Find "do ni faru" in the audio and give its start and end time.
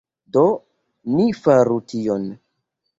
0.37-1.81